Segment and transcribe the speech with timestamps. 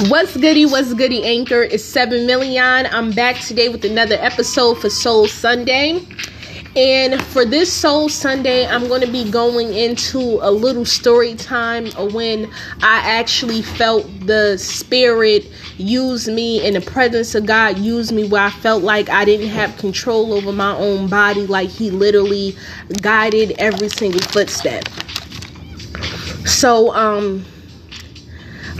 [0.00, 0.66] What's goody?
[0.66, 1.22] What's goody?
[1.22, 2.86] Anchor is 7 million.
[2.86, 6.04] I'm back today with another episode for Soul Sunday.
[6.74, 11.86] And for this Soul Sunday, I'm going to be going into a little story time
[12.12, 12.50] when
[12.82, 18.42] I actually felt the Spirit use me and the presence of God use me where
[18.42, 22.56] I felt like I didn't have control over my own body, like He literally
[23.00, 24.88] guided every single footstep.
[26.44, 27.44] So, um,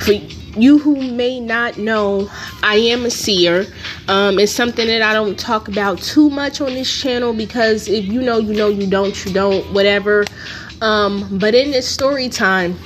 [0.01, 0.15] for
[0.57, 2.31] you who may not know,
[2.63, 3.67] I am a seer.
[4.09, 8.05] Um, it's something that I don't talk about too much on this channel because if
[8.05, 10.25] you know, you know, you don't, you don't, whatever.
[10.81, 12.77] Um, but in this story time,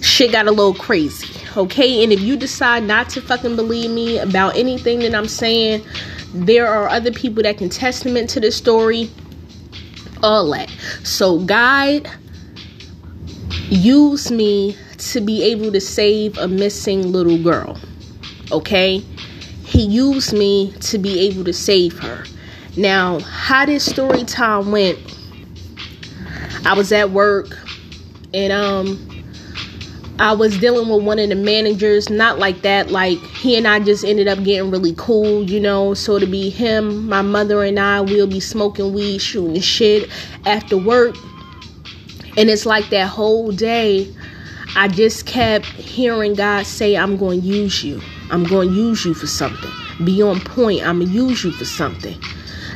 [0.00, 2.02] shit got a little crazy, okay?
[2.02, 5.84] And if you decide not to fucking believe me about anything that I'm saying,
[6.34, 9.10] there are other people that can testament to the story,
[10.22, 10.70] all that.
[11.04, 12.10] So, God,
[13.68, 17.78] use me to be able to save a missing little girl.
[18.52, 18.98] Okay?
[19.64, 22.24] He used me to be able to save her.
[22.76, 24.98] Now, how this story time went,
[26.64, 27.56] I was at work
[28.34, 29.04] and um
[30.20, 33.78] I was dealing with one of the managers, not like that, like he and I
[33.78, 35.94] just ended up getting really cool, you know.
[35.94, 40.10] So to be him, my mother and I, we'll be smoking weed, shooting shit
[40.44, 41.14] after work.
[42.36, 44.12] And it's like that whole day,
[44.76, 48.00] I just kept hearing God say, I'm going to use you.
[48.30, 49.70] I'm going to use you for something.
[50.04, 50.86] Be on point.
[50.86, 52.16] I'm going to use you for something.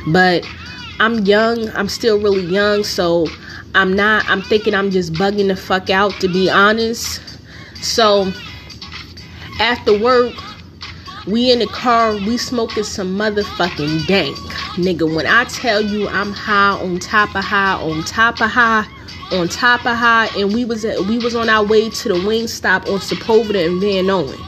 [0.07, 0.47] But
[0.99, 1.69] I'm young.
[1.69, 2.83] I'm still really young.
[2.83, 3.27] So
[3.75, 7.21] I'm not, I'm thinking I'm just bugging the fuck out, to be honest.
[7.81, 8.31] So
[9.59, 10.33] after work,
[11.27, 14.35] we in the car, we smoking some motherfucking dank.
[14.75, 18.85] Nigga, when I tell you I'm high on top of high on top of high,
[19.33, 22.27] on top of high and we was at, we was on our way to the
[22.27, 24.39] wing stop on Sepulveda and Vanowen.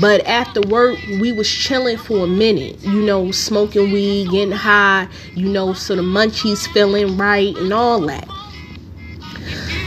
[0.00, 5.08] But after work, we was chilling for a minute, you know, smoking weed, getting high,
[5.34, 8.28] you know, so the munchies feeling right and all that.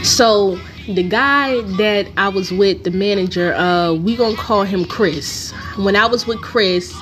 [0.02, 5.52] So the guy that I was with, the manager, uh, we gonna call him Chris.
[5.76, 6.94] When I was with Chris,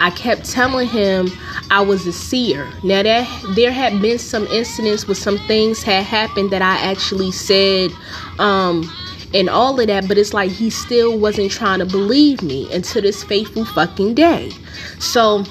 [0.00, 1.28] I kept telling him
[1.70, 2.68] I was a seer.
[2.82, 7.30] Now that there had been some incidents where some things had happened that I actually
[7.30, 7.90] said
[8.38, 8.90] um
[9.34, 13.02] and all of that, but it's like he still wasn't trying to believe me until
[13.02, 14.50] this faithful fucking day.
[14.98, 15.44] So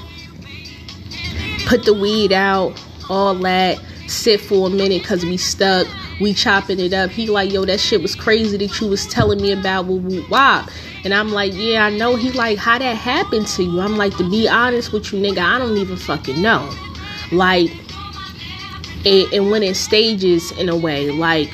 [1.66, 5.88] put the weed out, all that, sit for a minute because we stuck.
[6.20, 7.09] We chopping it up.
[7.09, 10.70] He like, yo, that shit was crazy that you was telling me about woo wop.
[11.04, 12.16] And I'm like, yeah, I know.
[12.16, 13.80] He like, how that happened to you?
[13.80, 16.70] I'm like, to be honest with you, nigga, I don't even fucking know.
[17.32, 17.72] Like,
[19.04, 21.10] it, it went in stages in a way.
[21.10, 21.50] Like,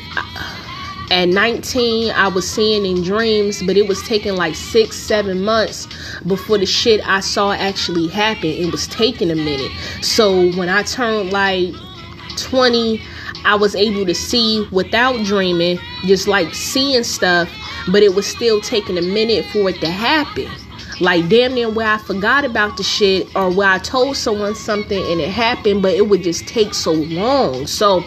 [1.09, 5.87] at 19, I was seeing in dreams, but it was taking like six, seven months
[6.25, 8.49] before the shit I saw actually happen.
[8.49, 9.71] It was taking a minute.
[10.01, 11.73] So when I turned like
[12.35, 13.01] 20,
[13.45, 17.49] I was able to see without dreaming, just like seeing stuff
[17.91, 20.49] but it was still taking a minute for it to happen.
[20.99, 24.99] Like damn near where I forgot about the shit or where I told someone something
[25.11, 27.67] and it happened, but it would just take so long.
[27.67, 28.03] So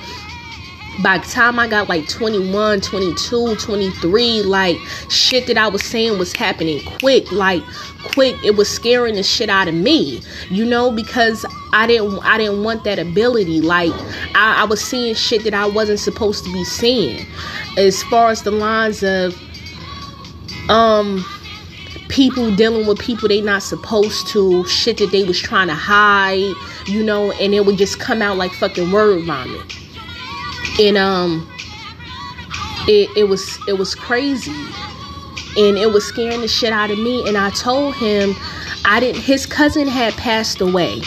[1.02, 4.76] by the time I got like 21, 22, 23, like
[5.08, 7.62] shit that I was saying was happening quick, like
[8.12, 8.36] quick.
[8.44, 10.20] It was scaring the shit out of me,
[10.50, 13.60] you know, because I didn't I didn't want that ability.
[13.60, 13.92] Like
[14.34, 17.26] I, I was seeing shit that I wasn't supposed to be seeing.
[17.76, 19.40] As far as the lines of
[20.70, 21.24] um
[22.08, 26.54] people dealing with people they not supposed to shit that they was trying to hide
[26.86, 29.76] you know and it would just come out like fucking word vomit.
[30.80, 31.48] And um
[32.88, 34.54] it, it was it was crazy.
[35.56, 37.26] And it was scaring the shit out of me.
[37.28, 38.34] And i told him
[38.84, 41.02] i didn't his cousin had passed away.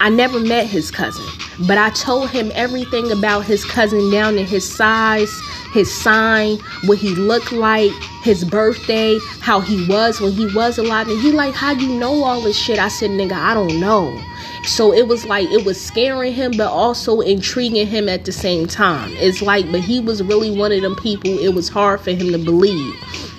[0.00, 1.26] I never met his cousin.
[1.66, 5.32] But i told him everything about his cousin down to his size
[5.78, 7.92] his sign, what he looked like,
[8.24, 11.06] his birthday, how he was when he was alive.
[11.06, 12.80] And he like, how you know all this shit?
[12.80, 14.20] I said, nigga, I don't know.
[14.64, 18.66] So it was like it was scaring him, but also intriguing him at the same
[18.66, 19.12] time.
[19.14, 21.30] It's like, but he was really one of them people.
[21.38, 23.37] It was hard for him to believe.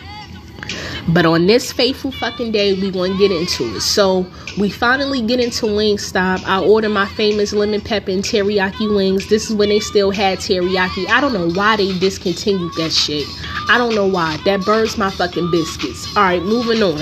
[1.12, 3.82] But on this faithful fucking day, we gonna get into it.
[3.82, 4.28] So
[4.60, 6.44] we finally get into Wingstop.
[6.46, 9.28] I order my famous lemon pepper and teriyaki wings.
[9.28, 11.08] This is when they still had teriyaki.
[11.10, 13.26] I don't know why they discontinued that shit.
[13.70, 14.38] I don't know why.
[14.46, 16.16] That burns my fucking biscuits.
[16.16, 17.02] All right, moving on.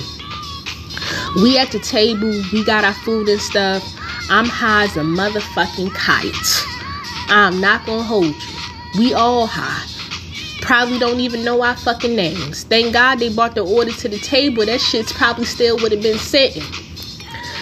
[1.42, 2.32] We at the table.
[2.54, 3.84] We got our food and stuff.
[4.30, 6.66] I'm high as a motherfucking kite.
[7.30, 9.00] I'm not gonna hold you.
[9.00, 9.97] We all high
[10.68, 12.64] probably don't even know our fucking names.
[12.66, 14.66] Thank God they brought the order to the table.
[14.66, 16.62] That shit's probably still would have been sitting.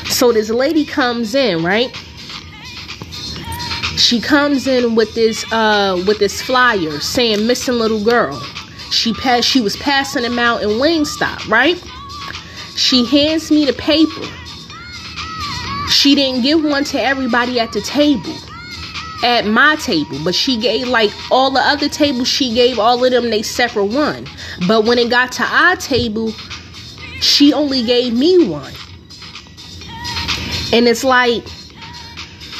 [0.05, 1.95] So this lady comes in, right?
[3.95, 8.39] She comes in with this uh with this flyer saying missing little girl.
[8.89, 11.81] She passed she was passing them out in Wingstop, right?
[12.75, 14.25] She hands me the paper.
[15.91, 18.35] She didn't give one to everybody at the table
[19.25, 23.11] at my table, but she gave like all the other tables, she gave all of
[23.11, 24.27] them they separate one.
[24.67, 26.31] But when it got to our table,
[27.21, 28.71] she only gave me one.
[30.71, 31.43] And it's like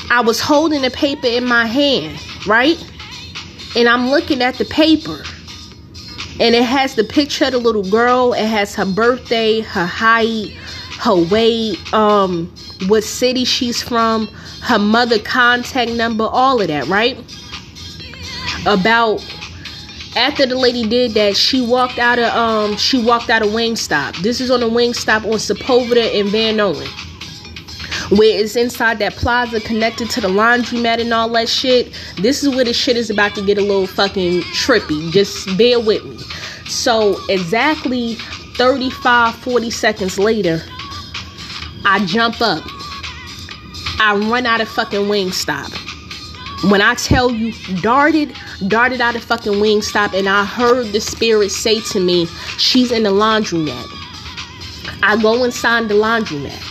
[0.10, 2.84] I was holding the paper in my hand, right?
[3.76, 5.24] And I'm looking at the paper.
[6.40, 8.34] And it has the picture of the little girl.
[8.34, 10.52] It has her birthday, her height,
[11.00, 12.52] her weight, um,
[12.88, 14.28] what city she's from,
[14.66, 17.18] her mother contact number, all of that, right?
[18.66, 19.24] About
[20.16, 24.18] after the lady did that, she walked out of um she walked out of Wingstop.
[24.24, 26.88] This is on the Wingstop on Sepulveda and Vanowen.
[28.18, 31.94] Where it's inside that plaza connected to the laundromat and all that shit.
[32.18, 35.12] This is where the shit is about to get a little fucking trippy.
[35.12, 36.18] Just bear with me.
[36.68, 38.16] So exactly
[38.58, 40.62] 35, 40 seconds later,
[41.84, 42.64] I jump up
[44.00, 45.72] I run out of fucking Wingstop.
[46.70, 48.36] When I tell you, darted,
[48.68, 52.26] darted out of fucking Wingstop, and I heard the spirit say to me,
[52.58, 53.88] She's in the laundromat.
[55.04, 56.62] I go inside the laundromat.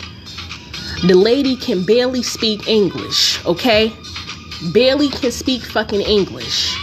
[1.06, 3.92] The lady can barely speak English, okay?
[4.72, 6.76] Barely can speak fucking English.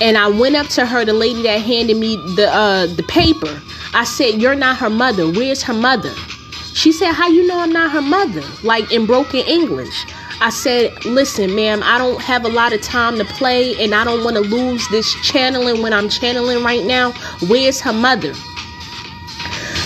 [0.00, 3.60] And I went up to her, the lady that handed me the uh the paper.
[3.92, 5.30] I said, You're not her mother.
[5.30, 6.14] Where's her mother?
[6.80, 8.42] She said, How you know I'm not her mother?
[8.62, 10.06] Like in broken English.
[10.40, 14.02] I said, Listen, ma'am, I don't have a lot of time to play and I
[14.02, 17.12] don't want to lose this channeling when I'm channeling right now.
[17.48, 18.32] Where's her mother?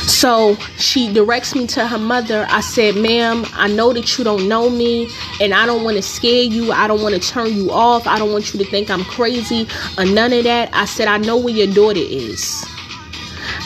[0.06, 2.46] So she directs me to her mother.
[2.48, 5.10] I said, Ma'am, I know that you don't know me
[5.40, 6.70] and I don't want to scare you.
[6.70, 8.06] I don't want to turn you off.
[8.06, 9.66] I don't want you to think I'm crazy
[9.98, 10.70] or none of that.
[10.72, 12.64] I said, I know where your daughter is.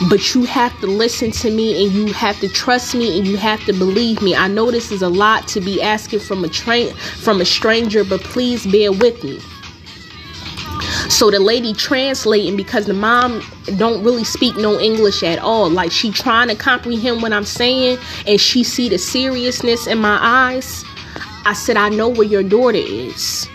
[0.06, 3.36] But you have to listen to me and you have to trust me and you
[3.36, 4.34] have to believe me.
[4.34, 8.04] I know this is a lot to be asking from a train from a stranger,
[8.04, 9.40] but please bear with me.
[11.08, 13.42] So the lady translating because the mom
[13.76, 15.68] don't really speak no English at all.
[15.68, 20.18] Like she trying to comprehend what I'm saying and she see the seriousness in my
[20.20, 20.84] eyes.
[21.44, 23.48] I said, I know where your daughter is.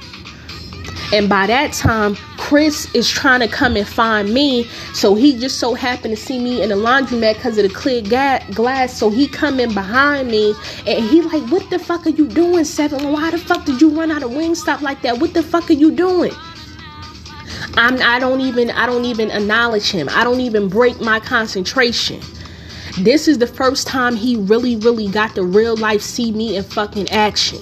[1.14, 4.66] And by that time, Chris is trying to come and find me.
[4.96, 8.02] So he just so happened to see me in the laundromat because of the clear
[8.02, 8.98] ga- glass.
[8.98, 10.56] So he come in behind me
[10.88, 13.14] and he like, what the fuck are you doing, Seven?
[13.14, 15.20] Why the fuck did you run out of Wingstop like that?
[15.20, 16.34] What the fuck are you doing?
[17.76, 20.10] I'm I don't even I don't even acknowledge him.
[20.12, 22.22] I don't even break my concentration.
[23.00, 26.64] This is the first time he really, really got the real life see me in
[26.64, 27.60] fucking action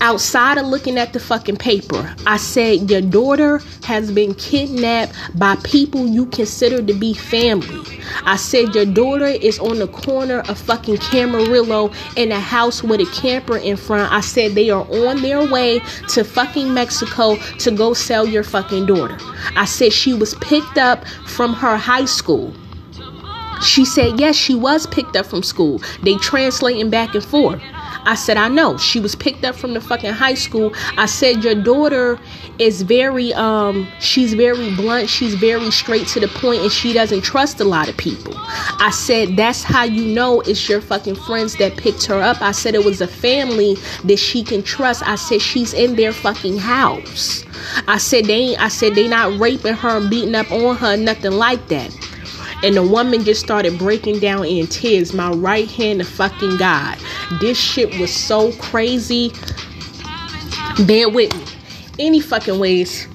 [0.00, 5.56] outside of looking at the fucking paper, I said, Your daughter has been kidnapped by
[5.56, 8.00] people you consider to be family.
[8.24, 13.00] I said, Your daughter is on the corner of fucking Camarillo in a house with
[13.00, 14.12] a camper in front.
[14.12, 15.80] I said, They are on their way
[16.10, 19.16] to fucking Mexico to go sell your fucking daughter.
[19.56, 22.54] I said, She was picked up from her high school.
[23.62, 25.80] She said, Yes, she was picked up from school.
[26.02, 27.60] They translating back and forth.
[28.08, 28.78] I said, I know.
[28.78, 30.72] She was picked up from the fucking high school.
[30.96, 32.18] I said, Your daughter
[32.58, 35.10] is very, um, she's very blunt.
[35.10, 38.32] She's very straight to the point and she doesn't trust a lot of people.
[38.34, 42.40] I said, That's how you know it's your fucking friends that picked her up.
[42.40, 45.06] I said, It was a family that she can trust.
[45.06, 47.44] I said, She's in their fucking house.
[47.88, 50.96] I said, They ain't, I said, They not raping her and beating up on her,
[50.96, 51.94] nothing like that.
[52.62, 55.14] And the woman just started breaking down in tears.
[55.14, 56.98] My right hand to fucking God.
[57.40, 59.32] This shit was so crazy.
[60.86, 61.44] Bear with me.
[61.98, 63.08] Any fucking ways.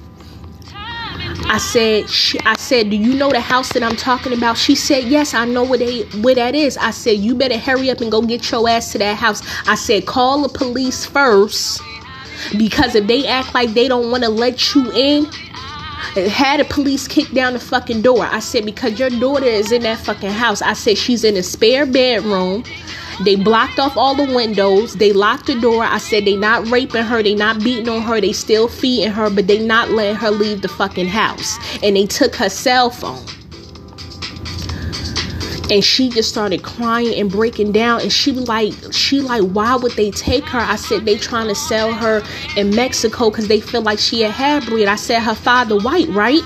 [1.46, 4.58] I said, she, I said, do you know the house that I'm talking about?
[4.58, 6.78] She said, yes, I know where they where that is.
[6.78, 9.44] I said, you better hurry up and go get your ass to that house.
[9.68, 11.82] I said, call the police first
[12.58, 15.28] because if they act like they don't want to let you in,
[16.16, 18.26] had the police kick down the fucking door.
[18.26, 20.62] I said, because your daughter is in that fucking house.
[20.62, 22.64] I said, she's in a spare bedroom.
[23.24, 24.96] They blocked off all the windows.
[24.96, 25.84] They locked the door.
[25.84, 27.22] I said they not raping her.
[27.22, 28.20] They not beating on her.
[28.20, 31.58] They still feeding her, but they not letting her leave the fucking house.
[31.84, 33.24] And they took her cell phone
[35.74, 39.92] and she just started crying and breaking down and she like she like why would
[39.94, 42.22] they take her i said they trying to sell her
[42.56, 46.08] in mexico because they feel like she a half breed i said her father white
[46.10, 46.44] right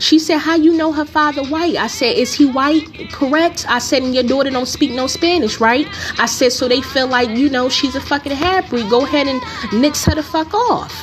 [0.00, 1.74] She said, How you know her father white?
[1.76, 3.10] I said, Is he white?
[3.10, 3.66] Correct?
[3.68, 5.88] I said, And your daughter don't speak no Spanish, right?
[6.20, 8.88] I said, So they feel like, you know, she's a fucking half breed.
[8.88, 9.42] Go ahead and
[9.72, 10.94] nix her the fuck off.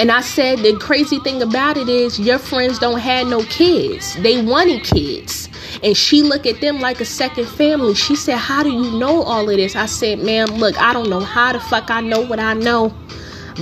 [0.00, 4.16] And I said, The crazy thing about it is, your friends don't have no kids.
[4.22, 5.48] They wanted kids.
[5.82, 7.94] And she looked at them like a second family.
[7.94, 9.74] She said, How do you know all of this?
[9.76, 12.94] I said, Ma'am, look, I don't know how the fuck I know what I know.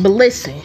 [0.02, 0.60] But listen,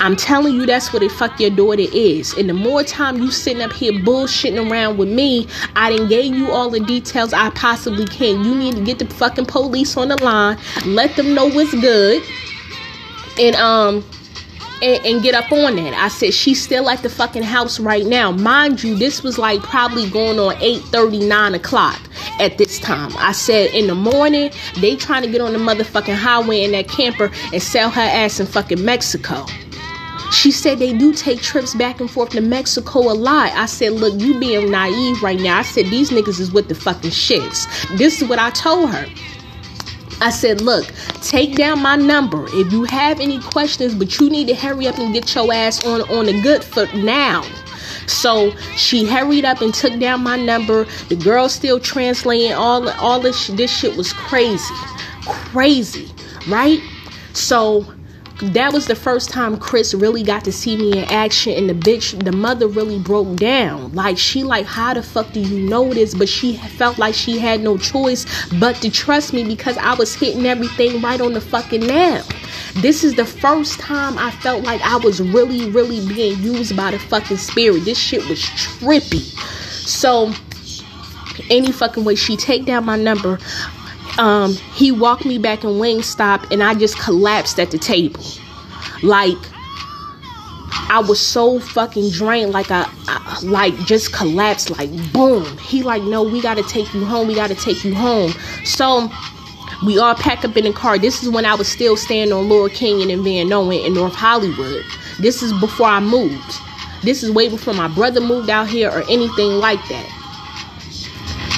[0.00, 2.32] I'm telling you, that's what the fuck your daughter is.
[2.34, 5.46] And the more time you sitting up here bullshitting around with me,
[5.76, 8.44] I didn't gave you all the details I possibly can.
[8.44, 12.22] You need to get the fucking police on the line, let them know what's good,
[13.38, 14.04] and um,
[14.82, 15.94] and, and, get up on that.
[15.94, 18.32] I said she's still at the fucking house right now.
[18.32, 22.00] Mind you, this was like probably going on 8 39 o'clock
[22.40, 23.12] at this time.
[23.16, 26.88] I said in the morning, they trying to get on the motherfucking highway in that
[26.88, 29.46] camper and sell her ass in fucking Mexico.
[30.32, 33.52] She said they do take trips back and forth to Mexico a lot.
[33.52, 35.58] I said, look, you being naive right now.
[35.58, 37.66] I said, these niggas is with the fucking shits.
[37.98, 39.06] This is what I told her.
[40.20, 40.86] I said, look,
[41.20, 42.44] take down my number.
[42.48, 45.84] If you have any questions, but you need to hurry up and get your ass
[45.84, 47.44] on, on a good foot now.
[48.06, 50.84] So she hurried up and took down my number.
[51.08, 54.74] The girl still translating all all this this shit was crazy.
[55.24, 56.10] Crazy,
[56.48, 56.80] right?
[57.32, 57.86] So
[58.42, 61.74] that was the first time Chris really got to see me in action and the
[61.74, 63.92] bitch the mother really broke down.
[63.92, 66.12] Like she like how the fuck do you know this?
[66.14, 68.26] But she felt like she had no choice
[68.58, 72.24] but to trust me because I was hitting everything right on the fucking nail.
[72.76, 76.90] This is the first time I felt like I was really really being used by
[76.90, 77.84] the fucking spirit.
[77.84, 79.20] This shit was trippy.
[79.86, 80.32] So
[81.48, 83.38] any fucking way she take down my number
[84.18, 88.22] um, he walked me back in Wingstop and I just collapsed at the table.
[89.02, 89.38] Like,
[90.88, 95.56] I was so fucking drained, like I, I, like just collapsed, like boom.
[95.58, 97.28] He like, no, we gotta take you home.
[97.28, 98.32] We gotta take you home.
[98.64, 99.10] So
[99.86, 100.98] we all pack up in the car.
[100.98, 104.84] This is when I was still staying on Laurel Canyon and Vanowen in North Hollywood.
[105.18, 106.58] This is before I moved.
[107.02, 110.08] This is way before my brother moved out here or anything like that.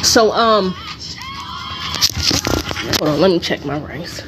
[0.03, 0.75] So um
[2.99, 4.23] Hold on, let me check my rings.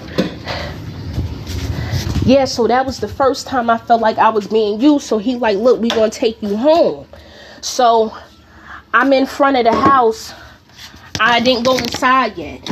[2.26, 5.06] Yeah, so that was the first time I felt like I was being used.
[5.06, 7.06] So he like, look, we gonna take you home.
[7.60, 8.12] So
[8.92, 10.34] I'm in front of the house.
[11.20, 12.68] I didn't go inside yet.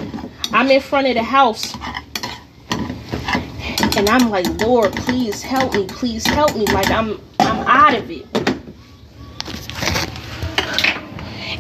[0.53, 1.75] I'm in front of the house.
[3.97, 5.87] And I'm like, Lord, please help me.
[5.87, 6.67] Please help me.
[6.67, 8.44] Like I'm I'm out of it.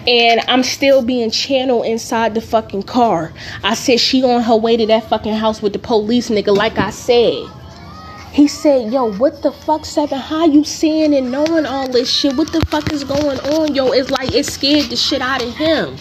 [0.06, 3.32] And I'm still being channeled inside the fucking car.
[3.62, 6.78] I said she on her way to that fucking house with the police nigga, like
[6.78, 7.46] I said.
[8.32, 10.18] He said, yo, what the fuck, Seven?
[10.18, 12.36] How you seeing and knowing all this shit?
[12.36, 13.92] What the fuck is going on, yo?
[13.92, 15.96] It's like it scared the shit out of him.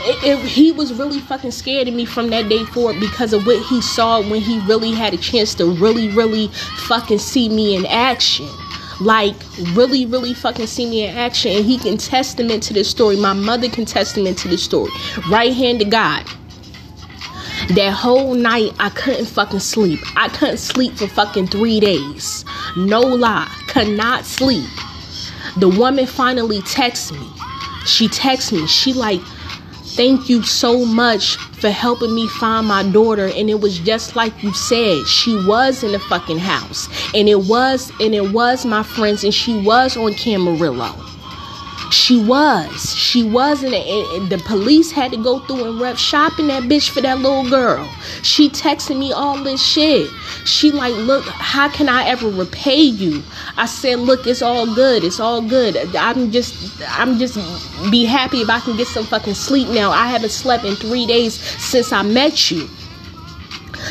[0.00, 3.46] It, it, he was really fucking scared of me from that day forward because of
[3.46, 6.48] what he saw when he really had a chance to really, really
[6.88, 8.48] fucking see me in action
[9.00, 9.34] like
[9.72, 13.16] really really fucking see me in action and he can testament to this story.
[13.16, 14.90] My mother can testament to this story.
[15.30, 16.24] Right hand to god.
[17.74, 20.00] That whole night i couldn't fucking sleep.
[20.16, 22.44] I couldn't sleep for fucking three days.
[22.76, 23.50] No lie.
[23.68, 24.68] Could not sleep.
[25.56, 27.26] The woman finally texts me.
[27.86, 28.66] She texts me.
[28.66, 29.20] She like
[29.96, 33.30] thank you so much for helping me find my daughter.
[33.34, 36.88] And it was just like you said she was in the fucking house.
[37.14, 41.15] And it was and it was my friends and she was on Camarillo
[41.90, 42.94] she was.
[42.94, 46.90] She was it and the police had to go through and rep shopping that bitch
[46.90, 47.88] for that little girl.
[48.22, 50.10] She texting me all this shit.
[50.44, 53.22] She like look how can i ever repay you?
[53.56, 55.04] I said look it's all good.
[55.04, 55.76] It's all good.
[55.96, 57.36] I'm just i'm just
[57.90, 59.90] be happy if i can get some fucking sleep now.
[59.90, 62.68] I haven't slept in three days since i met you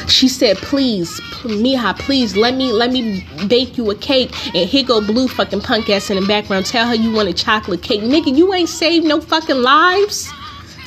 [0.09, 4.83] she said, "Please, Mija, please let me let me bake you a cake." And here
[4.83, 6.65] go blue fucking punk ass in the background.
[6.65, 8.35] Tell her you want a chocolate cake, nigga.
[8.35, 10.31] You ain't saved no fucking lives.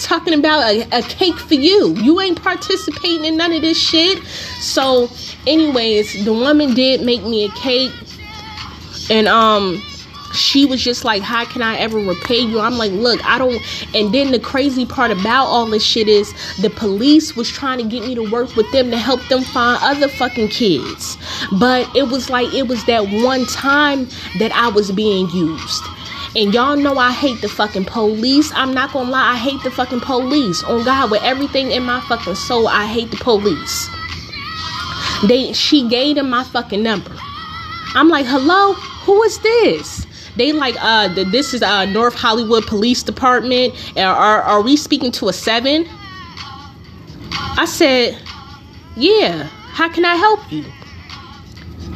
[0.00, 1.94] Talking about a, a cake for you.
[1.96, 4.22] You ain't participating in none of this shit.
[4.60, 5.10] So,
[5.46, 7.92] anyways, the woman did make me a cake,
[9.10, 9.82] and um,
[10.32, 12.60] she was just like, How can I ever repay you?
[12.60, 13.60] I'm like, Look, I don't.
[13.94, 17.84] And then the crazy part about all this shit is the police was trying to
[17.84, 21.18] get me to work with them to help them find other fucking kids.
[21.58, 24.08] But it was like, it was that one time
[24.38, 25.82] that I was being used.
[26.36, 28.52] And y'all know I hate the fucking police.
[28.54, 30.62] I'm not gonna lie, I hate the fucking police.
[30.64, 33.88] On God, with everything in my fucking soul, I hate the police.
[35.26, 37.16] They she gave them my fucking number.
[37.94, 38.76] I'm like, hello?
[39.08, 40.06] who is this?
[40.38, 43.74] They like, uh, the, this is uh North Hollywood Police Department.
[43.96, 45.86] Are, are are we speaking to a seven?
[47.32, 48.16] I said,
[48.96, 49.42] yeah.
[49.78, 50.64] How can I help you?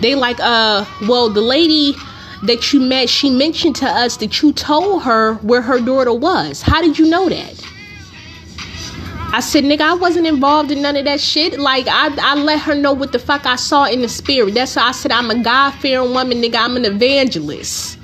[0.00, 1.94] They like, uh, well, the lady
[2.42, 6.62] that you met, she mentioned to us that you told her where her daughter was.
[6.62, 7.64] How did you know that?
[9.34, 11.58] I said, nigga, I wasn't involved in none of that shit.
[11.58, 14.54] Like, I, I let her know what the fuck I saw in the spirit.
[14.54, 16.56] That's why I said I'm a God fearing woman, nigga.
[16.56, 17.98] I'm an evangelist.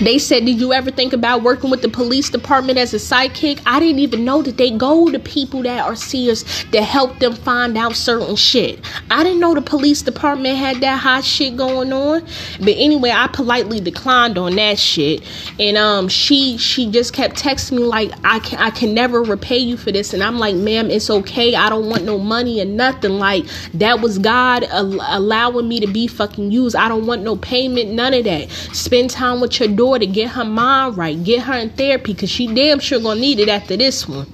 [0.00, 3.60] They said, Did you ever think about working with the police department as a sidekick?
[3.64, 7.34] I didn't even know that they go to people that are seers to help them
[7.34, 8.80] find out certain shit.
[9.10, 12.22] I didn't know the police department had that hot shit going on.
[12.58, 15.22] But anyway, I politely declined on that shit.
[15.60, 19.58] And um she she just kept texting me like I can I can never repay
[19.58, 20.12] you for this.
[20.12, 21.54] And I'm like, ma'am, it's okay.
[21.54, 23.12] I don't want no money or nothing.
[23.12, 26.74] Like that was God al- allowing me to be fucking used.
[26.74, 28.50] I don't want no payment, none of that.
[28.50, 32.30] Spend time with your daughter to get her mind right, get her in therapy, because
[32.30, 34.26] she damn sure gonna need it after this one.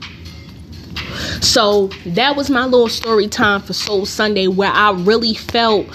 [1.40, 5.86] So that was my little story time for Soul Sunday, where I really felt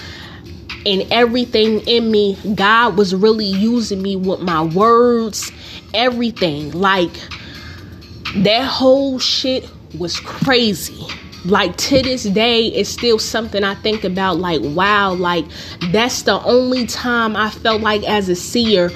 [0.84, 5.50] in everything in me, God was really using me with my words,
[5.94, 6.70] everything.
[6.72, 7.10] Like
[8.36, 11.06] that whole shit was crazy
[11.46, 15.44] like to this day it's still something i think about like wow like
[15.92, 18.90] that's the only time i felt like as a seer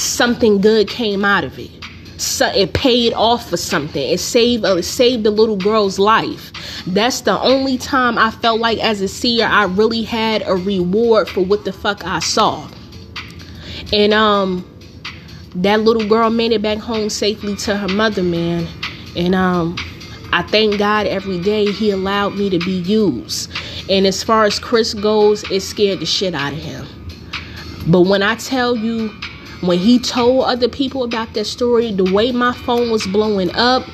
[0.00, 1.70] something good came out of it.
[2.16, 4.02] So it paid off for something.
[4.02, 6.52] It saved uh, it saved the little girl's life.
[6.86, 11.28] That's the only time I felt like as a seer I really had a reward
[11.28, 12.68] for what the fuck I saw.
[13.92, 14.66] And um
[15.54, 18.68] that little girl made it back home safely to her mother, man.
[19.16, 19.76] And um
[20.32, 23.50] I thank God every day he allowed me to be used.
[23.88, 26.86] And as far as Chris goes, it scared the shit out of him.
[27.88, 29.10] But when I tell you
[29.60, 33.84] when he told other people about that story, the way my phone was blowing up,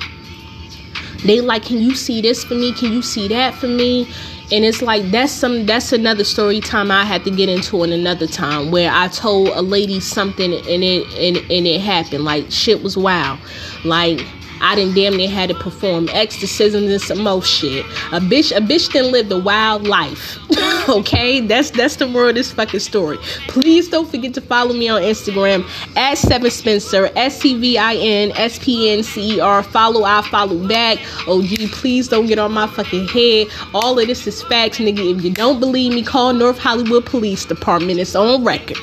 [1.25, 2.73] they like, can you see this for me?
[2.73, 4.09] Can you see that for me?
[4.53, 7.93] And it's like that's some that's another story time I had to get into in
[7.93, 12.25] another time where I told a lady something and it and, and it happened.
[12.25, 13.41] Like shit was wild.
[13.85, 14.25] Like
[14.61, 17.85] I didn't damn near had to perform exorcisms and some more shit.
[18.13, 20.39] A bitch, a bitch didn't live the wild life.
[20.89, 23.19] okay, that's that's the moral of this fucking story.
[23.49, 27.95] Please don't forget to follow me on Instagram at Seven Spencer, S C V I
[27.95, 29.63] N S P N C E R.
[29.63, 30.99] Follow, I follow back.
[31.27, 33.49] Gee, please don't get on my fucking head.
[33.75, 35.17] All of this is facts, nigga.
[35.17, 37.99] If you don't believe me, call North Hollywood Police Department.
[38.01, 38.79] It's on record.